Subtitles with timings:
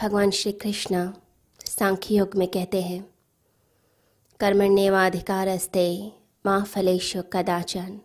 [0.00, 1.12] भगवान श्री कृष्ण
[1.64, 3.14] सांख्य योग में कहते हैं,
[4.40, 6.12] कर्मण्यवाधिकारस्ते
[6.46, 8.00] माँ फलेशु कदाचन।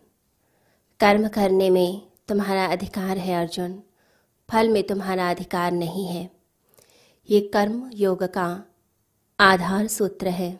[0.99, 3.83] कर्म करने में तुम्हारा अधिकार है अर्जुन,
[4.51, 6.31] फल में तुम्हारा अधिकार नहीं है।
[7.29, 8.63] ये कर्म योग का
[9.39, 10.59] आधार सूत्र है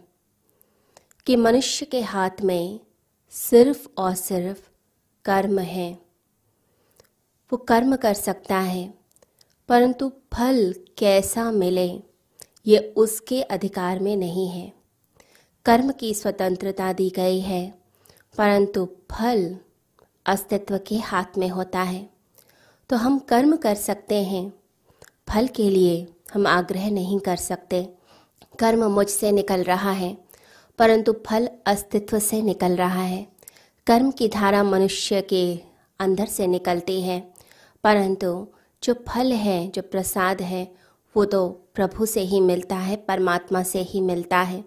[1.25, 2.79] कि मनुष्य के हाथ में
[3.29, 4.69] सिर्फ़ और सिर्फ़
[5.25, 5.93] कर्म है।
[7.51, 9.04] वो कर्म कर सकता है
[9.69, 12.01] परंतु फल कैसा मिले,
[12.67, 14.71] ये उसके अधिकार में नहीं है।
[15.65, 17.73] कर्म की स्वतंत्रता दी गई है,
[18.37, 19.57] परंतु फल
[20.25, 22.09] अस्तित्व के हाथ में होता है।
[22.89, 24.53] तो हम कर्म कर सकते हैं,
[25.29, 27.83] फल के लिए हम आग्रह नहीं कर सकते।
[28.59, 30.17] कर्म मुझसे निकल रहा है,
[30.79, 33.27] परंतु फल अस्तित्व से निकल रहा है।
[33.87, 35.59] कर्म की धारा मनुष्य के
[35.99, 37.19] अंदर से निकलती है,
[37.83, 38.47] परंतु
[38.85, 40.75] जो फल है, जो प्रसाद है,
[41.17, 44.63] वो तो प्रभु से ही मिलता है, परमात्मा से ही मिलता है।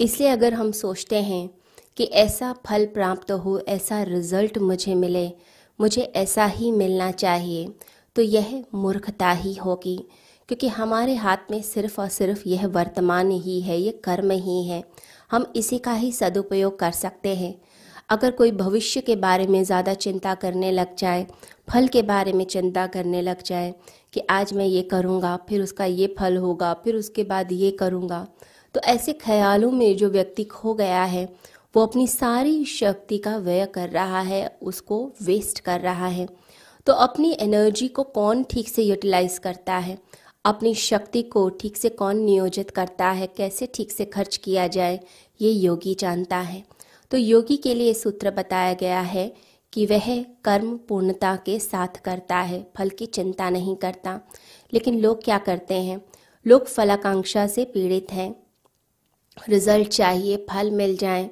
[0.00, 1.50] इसलिए अगर हम सोचते हैं
[1.96, 5.32] कि ऐसा फल प्राप्त हो, ऐसा रिज़ल्ट मुझे मिले,
[5.80, 7.68] मुझे ऐसा ही मिलना चाहिए
[8.16, 10.08] तो यह मूर्खता ही होगी।
[10.48, 14.84] क्योंकि हमारे हाथ में सिर्फ़ और सिर्फ़ यह वर्तमान ही है ये कर्म ही है।
[15.30, 17.60] हम इसी का ही सदुपयोग कर सकते हैं।
[18.08, 21.26] अगर कोई भविष्य के बारे में ज़्यादा चिंता करने लग जाए,
[21.68, 23.74] फल के बारे में चिंता करने लग जाए
[24.14, 28.26] कि आज मैं ये करूँगा, फिर उसका ये फल होगा, फिर उसके बाद ये करूँगा
[28.74, 31.24] तो ऐसे ख्यालों में जो व्यक्ति खो गया है,
[31.74, 36.26] वो अपनी सारी शक्ति का व्यय कर रहा है, उसको वेस्ट कर रहा है।
[36.86, 39.98] तो अपनी एनर्जी को कौन ठीक से यूटिलाइज करता है?
[40.44, 43.26] अपनी शक्ति को ठीक से कौन नियोजित करता है?
[43.26, 45.00] कैसे ठीक से खर्च किया जाए?
[45.40, 46.62] ये योगी जानता है।
[47.14, 49.34] तो योगी के लिए सूत्र बताया गया है
[49.72, 54.20] कि वह कर्म पूर्णता के साथ करता है, फल की चिंता नहीं करता।
[54.72, 56.04] लेकिन लोग क्या करते हैं?
[56.46, 58.46] लोग फलाकांक्षा से पीड़ित हैं।
[59.48, 61.30] रिज़ल्ट चाहिए, फल मिल जाए।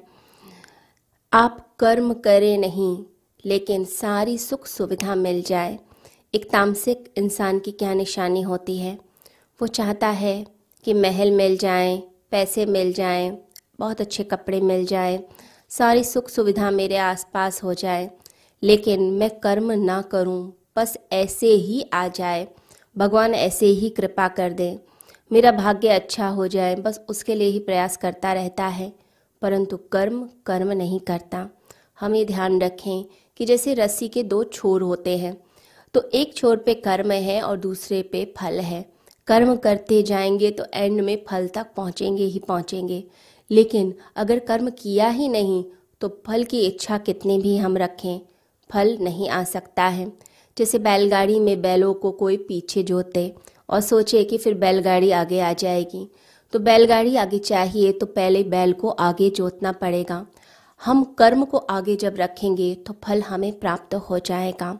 [1.33, 3.03] आप कर्म करें नहीं,
[3.45, 5.79] लेकिन सारी सुख सुविधा मिल जाए।
[6.33, 8.99] एक तामसिक इंसान की क्या निशानी होती है?
[9.61, 10.47] वो चाहता है
[10.83, 13.37] कि महल मिल जाए, पैसे मिल जाए,
[13.79, 15.23] बहुत अच्छे कपड़े मिल जाए
[15.77, 18.11] सारी सुख सुविधा मेरे आसपास हो जाए।
[18.63, 22.47] लेकिन मैं कर्म ना करूँ, बस ऐसे ही आ जाए।
[22.97, 24.79] भगवान ऐसे ही कृपा कर दे।
[25.31, 28.93] मेरा भाग्य अच्छा हो जाए, बस उसके लिए ही प्रयास करता रहता है।
[29.41, 31.49] परंतु कर्म कर्म नहीं करता।
[31.99, 33.05] हम ये ध्यान रखें
[33.37, 35.37] कि जैसे रस्सी के दो छोर होते हैं
[35.93, 38.85] तो एक छोर पे कर्म है और दूसरे पे फल है।
[39.27, 43.03] कर्म करते जाएँगे तो एंड में फल तक पहुँचेंगे ही पहुँचेंगे।
[43.51, 45.63] लेकिन अगर कर्म किया ही नहीं
[46.01, 48.19] तो फल की इच्छा कितनी भी हम रखें,
[48.69, 50.11] फल नहीं आ सकता है।
[50.57, 53.33] जैसे बैलगाड़ी में बैलों को कोई पीछे जोते
[53.69, 56.07] और सोचे कि फिर बैलगाड़ी आगे आ जाएगी।
[56.53, 60.25] तो बैलगाड़ी आगे चाहिए तो पहले बैल को आगे जोतना पड़ेगा।
[60.81, 64.77] हम कर्म को आगे जब रखेंगे तो फल हमें प्राप्त हो जाएगा।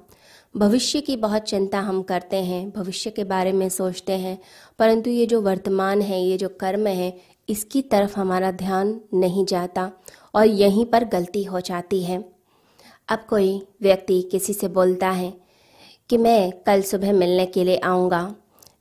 [0.56, 4.38] भविष्य की बहुत चिंता हम करते हैं, भविष्य के बारे में सोचते हैं,
[4.80, 7.12] परंतु ये जो वर्तमान है, ये जो कर्म है
[7.54, 9.92] इसकी तरफ़ हमारा ध्यान नहीं जाता
[10.36, 12.24] और यहीं पर गलती हो जाती है।
[13.10, 15.34] अब कोई व्यक्ति किसी से बोलता है
[16.10, 18.24] कि मैं कल सुबह मिलने के लिए आऊँगा,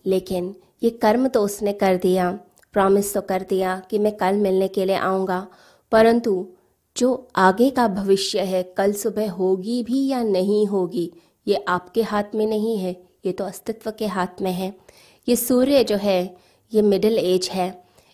[0.07, 2.31] लेकिन ये कर्म तो उसने कर दिया
[2.75, 5.47] प्रॉमिस तो कर दिया कि मैं कल मिलने के लिए आऊँगा,
[5.93, 6.47] परंतु
[6.97, 11.11] जो आगे का भविष्य है, कल सुबह होगी भी या नहीं होगी,
[11.47, 12.97] ये आपके हाथ में नहीं है,
[13.27, 14.75] ये तो अस्तित्व के हाथ में है।
[15.29, 16.37] ये सूर्य जो है,
[16.73, 17.71] ये मिडिल एज है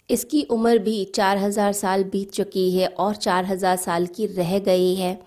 [0.09, 4.59] इसकी उम्र भी चार हज़ार साल बीत चुकी है और चार हज़ार साल की रह
[4.61, 5.19] गई है।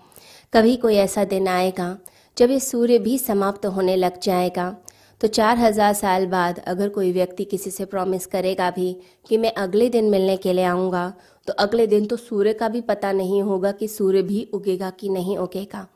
[0.52, 1.96] कभी कोई ऐसा दिन आएगा
[2.36, 4.74] जब ये सूर्य भी समाप्त होने लग जाएगा।
[5.20, 9.52] तो चार हज़ार साल बाद अगर कोई व्यक्ति किसी से प्रॉमिस करेगा भी कि मैं
[9.56, 11.12] अगले दिन मिलने के लिए आऊँगा
[11.48, 15.08] तो अगले दिन तो सूर्य का भी पता नहीं होगा कि सूर्य भी उगेगा कि
[15.08, 15.86] नहीं उगेगा।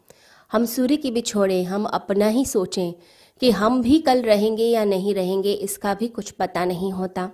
[0.50, 2.92] हम सूर्य की भी छोड़ें हम अपना ही सोचें
[3.40, 7.28] कि हम भी कल रहेंगे या नहीं रहेंगे, इसका भी कुछ पता नहीं होता।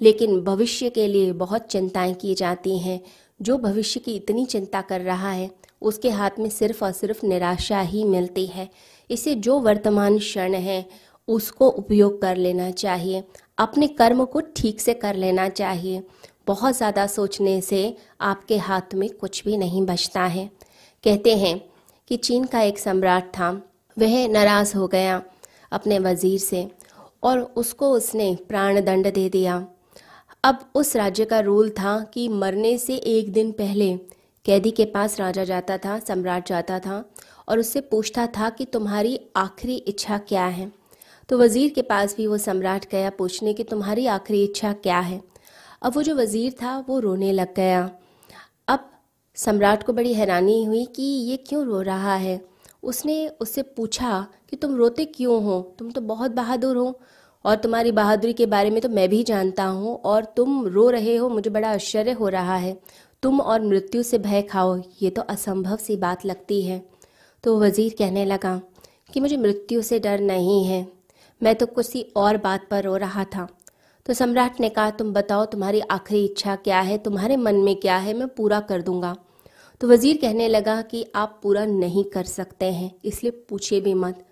[0.00, 3.00] लेकिन भविष्य के लिए बहुत चिंताएँ की जाती हैं।
[3.42, 5.50] जो भविष्य की इतनी चिंता कर रहा है,
[5.82, 8.70] उसके हाथ में सिर्फ़ और सिर्फ़ निराशा ही मिलती है।
[9.10, 10.86] इसे जो वर्तमान क्षण है,
[11.28, 13.24] उसको उपयोग कर लेना चाहिए।
[13.58, 16.02] अपने कर्म को ठीक से कर लेना चाहिए।
[16.46, 20.50] बहुत ज़्यादा सोचने से आपके हाथ में कुछ भी नहीं बचता है।
[21.04, 21.60] कहते हैं
[22.08, 23.50] कि चीन का एक सम्राट था।
[23.98, 25.22] वह नाराज़ हो गया
[25.72, 26.68] अपने वज़ीर से
[27.22, 29.66] और उसको उसने प्राण दंड दे दिया।
[30.44, 33.96] अब उस राज्य का रूल था कि मरने से एक दिन पहले
[34.44, 37.10] कैदी के पास राजा जाता था, सम्राट जाता था
[37.48, 40.72] और उससे पूछता था कि तुम्हारी आखिरी इच्छा क्या है?
[41.28, 45.22] तो वज़ीर के पास भी वो सम्राट गया पूछने कि तुम्हारी आखिरी इच्छा क्या है?
[45.82, 47.90] अब वो जो वज़ीर था, वो रोने लग गया।
[48.68, 48.90] अब
[49.34, 52.44] सम्राट को बड़ी हैरानी हुई कि ये क्यों रो रहा है?
[52.82, 55.74] उसने उससे पूछा कि तुम रोते क्यों हो?
[55.78, 57.00] तुम तो बहुत बहादुर हो।
[57.44, 61.16] और तुम्हारी बहादुरी के बारे में तो मैं भी जानता हूँ और तुम रो रहे
[61.16, 62.76] हो, मुझे बड़ा आश्चर्य हो रहा है।
[63.22, 66.82] तुम और मृत्यु से भय खाओ, ये तो असंभव सी बात लगती है।
[67.44, 68.60] तो वज़ीर कहने लगा
[69.10, 70.86] कि मुझे मृत्यु से डर नहीं है,
[71.40, 73.46] मैं तो किसी और बात पर रो रहा था।
[74.06, 77.96] तो सम्राट ने कहा, तुम बताओ, तुम्हारी आखिरी इच्छा क्या है, तुम्हारे मन में क्या
[77.96, 79.16] है, मैं पूरा कर दूँगा।
[79.80, 84.24] तो वज़ीर कहने लगा कि आप पूरा नहीं कर सकते हैं, इसलिए पूछिए भी मत।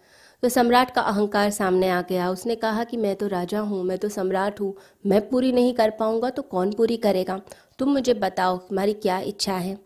[0.43, 3.99] तो सम्राट का अहंकार सामने आ गया। उसने कहा कि मैं तो राजा हूँ, मैं
[3.99, 4.75] तो सम्राट हूँ,
[5.06, 7.41] मैं पूरी नहीं कर पाऊँगा तो कौन पूरी करेगा?
[7.79, 9.79] तुम मुझे बताओ, तुम्हारी क्या इच्छा है?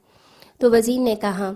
[0.60, 1.52] तो वज़ीर ने कहा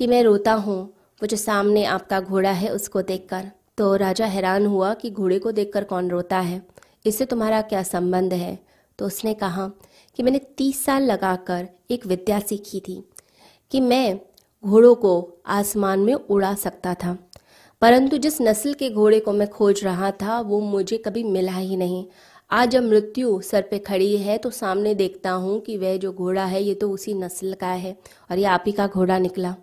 [0.00, 0.82] कि मैं रोता हूँ,
[1.20, 5.52] वो जो सामने आपका घोड़ा है उसको देखकर। तो राजा हैरान हुआ कि घोड़े को
[5.52, 6.62] देखकर कौन रोता है?
[7.06, 8.58] इससे तुम्हारा क्या संबंध है?
[8.98, 9.70] तो उसने कहा
[10.16, 13.02] कि मैंने तीस साल लगाकर एक विद्या सीखी थी
[13.72, 14.20] कि मैं
[14.64, 17.16] घोड़ों को आसमान में उड़ा सकता था।
[17.82, 21.76] परंतु जिस नस्ल के घोड़े को मैं खोज रहा था, वो मुझे कभी मिला ही
[21.76, 22.04] नहीं।
[22.50, 26.44] आज जब मृत्यु सर पे खड़ी है तो सामने देखता हूँ कि वह जो घोड़ा
[26.44, 27.96] है, ये तो उसी नस्ल का है
[28.30, 29.54] और ये आप ही का घोड़ा निकला।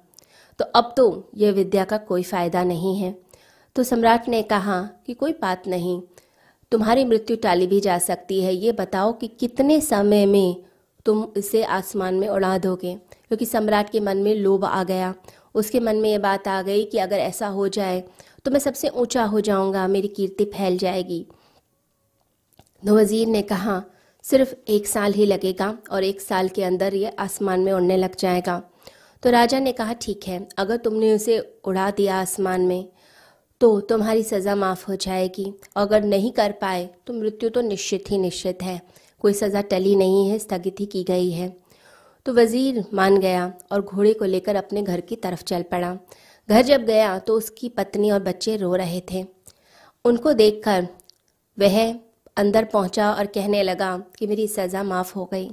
[0.59, 3.15] तो अब तो यह विद्या का कोई फ़ायदा नहीं है।
[3.75, 6.01] तो सम्राट ने कहा कि कोई बात नहीं,
[6.71, 10.55] तुम्हारी मृत्यु टाली भी जा सकती है। ये बताओ कि कितने समय में
[11.05, 12.95] तुम इसे आसमान में उड़ा दोगे।
[13.27, 15.13] क्योंकि सम्राट के मन में लोभ आ गया।
[15.55, 18.03] उसके मन में ये बात आ गई कि अगर ऐसा हो जाए
[18.45, 21.25] तो मैं सबसे ऊँचा हो जाऊँगा, मेरी कीर्ति फैल जाएगी।
[22.83, 23.81] वज़ीर ने कहा,
[24.25, 28.15] सिर्फ़ एक साल ही लगेगा और एक साल के अंदर ये आसमान में उड़ने लग
[28.15, 28.61] जाएगा।
[29.23, 32.89] तो राजा ने कहा, ठीक है, अगर तुमने उसे उड़ा दिया आसमान में
[33.61, 38.17] तो तुम्हारी सज़ा माफ़ हो जाएगी। अगर नहीं कर पाए तो मृत्यु तो निश्चित ही
[38.17, 38.81] निश्चित है।
[39.21, 41.49] कोई सज़ा टली नहीं है, स्थगित ही की गई है।
[42.25, 45.97] तो वज़ीर मान गया और घोड़े को लेकर अपने घर की तरफ़ चल पड़ा।
[46.49, 49.25] घर जब गया तो उसकी पत्नी और बच्चे रो रहे थे।
[50.05, 50.87] उनको देखकर
[51.57, 51.93] वह
[52.37, 55.49] अंदर पहुँचा और कहने लगा कि मेरी सज़ा माफ़ हो गई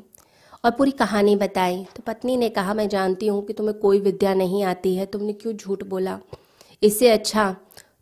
[0.64, 4.34] और पूरी कहानी बताई। तो पत्नी ने कहा, मैं जानती हूँ कि तुम्हें कोई विद्या
[4.34, 6.18] नहीं आती है, तुमने क्यों झूठ बोला?
[6.82, 7.54] इससे अच्छा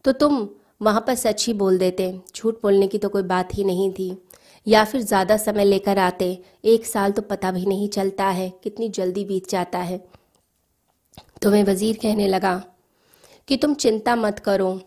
[0.04, 0.48] तो तुम
[0.82, 4.10] वहाँ पर सच ही बोल देते। झूठ बोलने की तो कोई बात ही नहीं थी।
[4.66, 8.88] या फिर ज़्यादा समय लेकर आते, एक साल तो पता भी नहीं चलता है कितनी
[8.90, 9.98] जल्दी बीत जाता है।
[11.42, 12.62] तो मैं वज़ीर कहने लगा
[13.48, 14.80] कि तुम चिंता मत करो,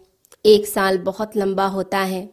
[0.46, 2.30] एक साल बहुत लंबा होता है।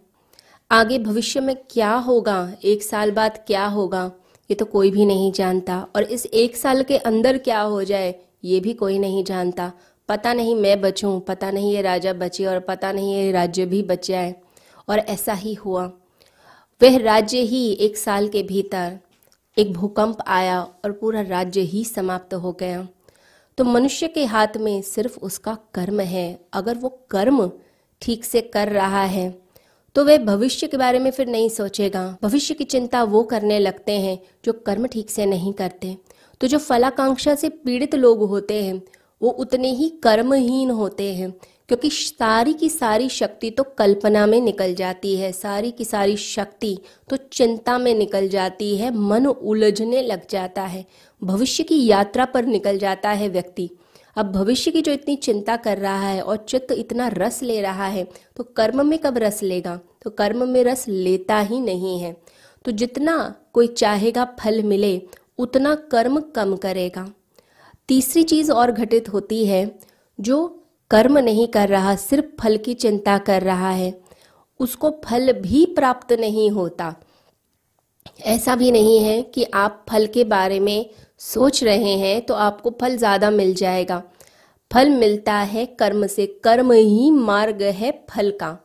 [0.70, 4.10] आगे भविष्य में क्या होगा, एक साल बाद क्या होगा,
[4.50, 8.14] ये तो कोई भी नहीं जानता। और इस एक साल के अंदर क्या हो जाए,
[8.44, 9.70] ये भी कोई नहीं जानता।
[10.08, 13.82] पता नहीं मैं बचूं, पता नहीं ये राजा बचे और पता नहीं ये राज्य भी
[13.82, 14.34] बच जाए।
[14.88, 15.90] और ऐसा ही हुआ।
[16.80, 18.98] वह राज्य ही एक साल के भीतर
[19.56, 22.86] एक भूकंप आया और पूरा राज्य ही समाप्त हो गया।
[23.58, 27.50] तो मनुष्य के हाथ में सिर्फ़ उसका कर्म है। अगर वो कर्म
[28.02, 29.30] ठीक से कर रहा है
[29.96, 33.92] तो वह भविष्य के बारे में फिर नहीं सोचेगा। भविष्य की चिंता वो करने लगते
[33.92, 35.96] हैं जो कर्म ठीक से नहीं करते।
[36.40, 38.82] तो जो फलाकांक्षा से पीड़ित लोग होते हैं,
[39.20, 41.32] वो उतने ही कर्महीन होते हैं।
[41.68, 46.76] क्योंकि सारी की सारी शक्ति तो कल्पना में निकल जाती है, सारी की सारी शक्ति
[47.10, 50.84] तो चिंता में निकल जाती है, मन उलझने लग जाता है,
[51.22, 53.70] भविष्य की यात्रा पर निकल जाता है व्यक्ति।
[54.16, 57.86] अब भविष्य की जो इतनी चिंता कर रहा है और चित्त इतना रस ले रहा
[57.86, 59.80] है तो कर्म में कब रस लेगा?
[60.02, 62.14] तो कर्म में रस लेता ही नहीं है।
[62.64, 65.00] तो जितना कोई चाहेगा फल मिले,
[65.38, 67.08] उतना कर्म कम करेगा।
[67.88, 69.78] तीसरी चीज़ और घटित होती है,
[70.18, 73.92] जो कर्म नहीं कर रहा, सिर्फ़ फल की चिंता कर रहा है।
[74.60, 76.94] उसको फल भी प्राप्त नहीं होता।
[78.22, 82.70] ऐसा भी नहीं है कि आप फल के बारे में सोच रहे हैं तो आपको
[82.80, 84.02] फल ज़्यादा मिल जाएगा।
[84.70, 88.56] फल मिलता है कर्म से, कर्म ही मार्ग है फल का।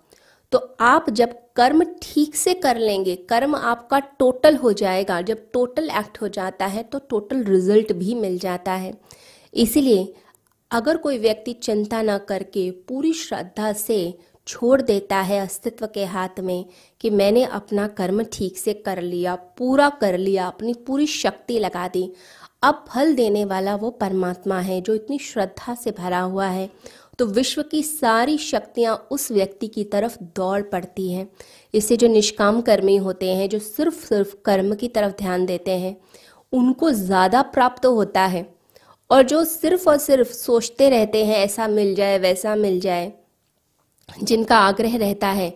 [0.52, 5.90] तो आप जब कर्म ठीक से कर लेंगे, कर्म आपका टोटल हो जाएगा। जब टोटल
[5.92, 8.94] एक्ट हो जाता है तो टोटल रिज़ल्ट भी मिल जाता है।
[9.54, 10.14] इसीलिए
[10.72, 16.40] अगर कोई व्यक्ति चिंता न करके पूरी श्रद्धा से छोड़ देता है अस्तित्व के हाथ
[16.40, 16.66] में
[17.02, 21.88] कि मैंने अपना कर्म ठीक से कर लिया, पूरा कर लिया, अपनी पूरी शक्ति लगा
[21.88, 22.12] दी,
[22.64, 26.70] अब फल देने वाला वो परमात्मा है जो इतनी श्रद्धा से भरा हुआ है
[27.20, 31.28] तो विश्व की सारी शक्तियाँ उस व्यक्ति की तरफ़ दौड़ पड़ती हैं।
[31.74, 35.96] इससे जो निष्काम कर्मी होते हैं, जो सिर्फ़ सिर्फ़ कर्म की तरफ़ ध्यान देते हैं,
[36.54, 38.42] उनको ज़्यादा प्राप्त होता है।
[39.10, 43.12] और जो सिर्फ़ और सिर्फ़ सोचते रहते हैं, ऐसा मिल जाए, वैसा मिल जाए,
[44.24, 45.50] जिनका आग्रह रहता है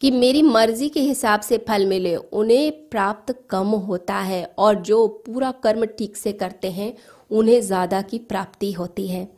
[0.00, 5.06] कि मेरी मर्ज़ी के हिसाब से फल मिले, उन्हें प्राप्त कम होता है और जो
[5.26, 6.92] पूरा कर्म ठीक से करते हैं,
[7.30, 9.28] उन्हें ज़्यादा की प्राप्ति होती है।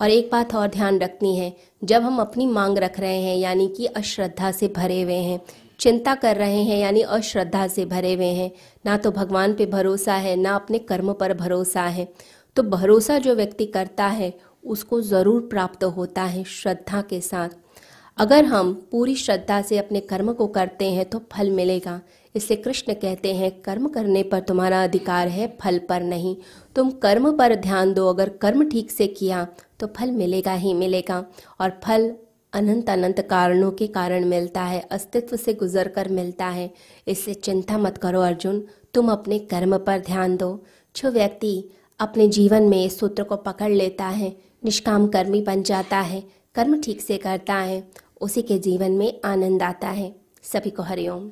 [0.00, 3.68] और एक बात और ध्यान रखनी है, जब हम अपनी मांग रख रहे हैं, यानी
[3.68, 5.40] कि अश्रद्धा से भरे हुए हैं,
[5.80, 8.50] चिंता कर रहे हैं, यानी अश्रद्धा से भरे हुए हैं,
[8.86, 12.08] ना तो भगवान पे भरोसा है, ना अपने कर्म पर भरोसा है
[12.58, 14.32] तो भरोसा जो व्यक्ति करता है,
[14.64, 17.48] उसको ज़रूर प्राप्त होता है श्रद्धा के साथ।
[18.18, 22.00] अगर हम पूरी श्रद्धा से अपने कर्म को करते हैं तो फल मिलेगा।
[22.34, 26.36] इससे कृष्ण कहते हैं, कर्म करने पर तुम्हारा अधिकार है, फल पर नहीं।
[26.76, 29.46] तुम कर्म पर ध्यान दो। अगर कर्म ठीक से किया
[29.80, 31.24] तो फल मिलेगा ही मिलेगा।
[31.60, 32.12] और फल
[32.52, 36.70] अनंत अनंत कारणों के कारण मिलता है, अस्तित्व से गुजर कर मिलता है।
[37.06, 40.56] इससे चिंता मत करो, अर्जुन। तुम अपने कर्म पर ध्यान दो।
[40.96, 46.00] जो व्यक्ति अपने जीवन में इस सूत्र को पकड़ लेता है, निष्काम कर्मी बन जाता
[46.00, 46.24] है,
[46.54, 47.88] कर्म ठीक से करता है,
[48.20, 51.30] उसी के जीवन में आनंद आता है। सभी को हरिओम।